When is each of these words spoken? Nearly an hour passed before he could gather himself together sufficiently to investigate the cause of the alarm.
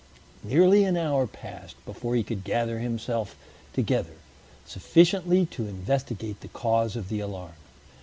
Nearly 0.43 0.83
an 0.83 0.97
hour 0.97 1.27
passed 1.27 1.75
before 1.85 2.15
he 2.15 2.23
could 2.23 2.43
gather 2.43 2.79
himself 2.79 3.35
together 3.73 4.15
sufficiently 4.65 5.45
to 5.45 5.67
investigate 5.67 6.41
the 6.41 6.47
cause 6.47 6.95
of 6.95 7.07
the 7.07 7.19
alarm. 7.19 7.53